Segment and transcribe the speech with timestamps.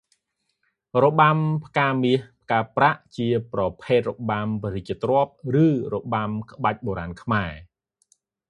[1.03, 5.33] របាំផ្កាមាស-ផ្កាប្រាក់ ជាប្រភេទរបាំព្រះរាជទ្រព្យ
[5.65, 7.51] ឬ របាំក្បាច់បុរាណខ្មែរ។